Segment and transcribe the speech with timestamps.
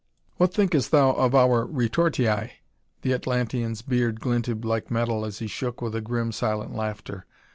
[0.37, 2.49] "What thinkest thou of our retortii?"
[3.03, 7.27] The Atlantean's beard glinted like metal as he shook with a grim, silent laughter.